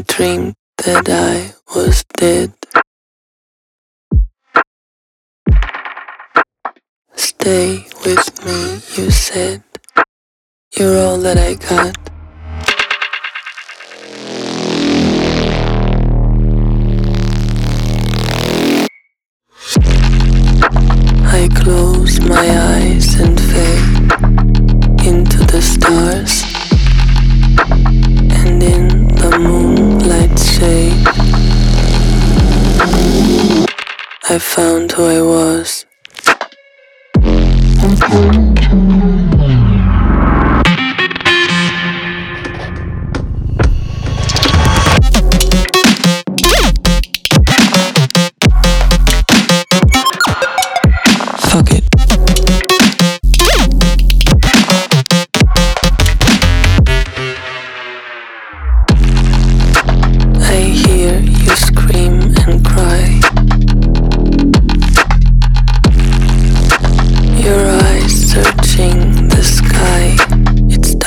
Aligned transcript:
dreamed 0.00 0.54
that 0.78 1.08
I 1.08 1.54
was 1.74 2.04
dead. 2.16 2.52
Stay 7.14 7.86
with 8.04 8.44
me, 8.44 8.80
you 8.96 9.10
said. 9.10 9.62
You're 10.76 10.98
all 10.98 11.18
that 11.18 11.38
I 11.38 11.54
got. 11.54 12.13
I 34.26 34.38
found 34.38 34.90
who 34.92 35.04
I 35.04 35.20
was. 35.20 35.84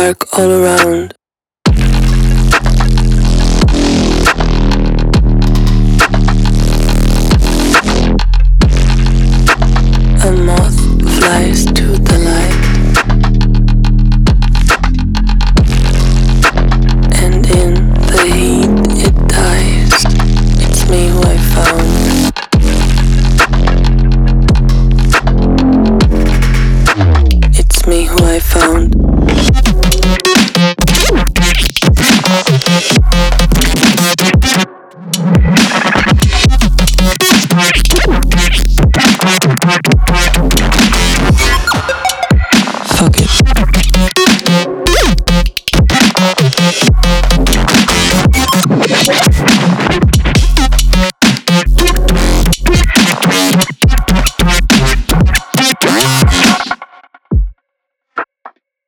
Dark 0.00 0.38
all 0.38 0.50
around. 0.50 1.19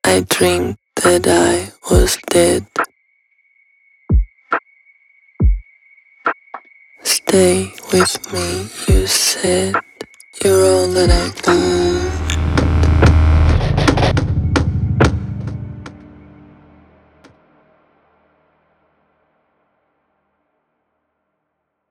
I 0.05 0.25
dreamed 0.29 0.77
that 0.97 1.25
I 1.27 1.71
was 1.89 2.17
dead. 2.29 2.67
Stay 7.03 7.73
with 7.93 8.33
me, 8.33 8.67
you 8.87 9.07
said. 9.07 9.75
You're 10.43 10.65
all 10.65 10.87
that 10.89 11.09
I 11.09 11.41
got. 11.41 11.82